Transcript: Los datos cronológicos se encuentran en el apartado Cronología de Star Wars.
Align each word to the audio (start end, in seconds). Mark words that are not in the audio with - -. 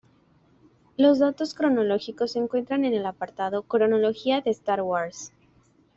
Los 0.97 1.19
datos 1.19 1.53
cronológicos 1.53 2.31
se 2.31 2.39
encuentran 2.39 2.85
en 2.85 2.95
el 2.95 3.05
apartado 3.05 3.61
Cronología 3.61 4.41
de 4.41 4.49
Star 4.49 4.81
Wars. 4.81 5.31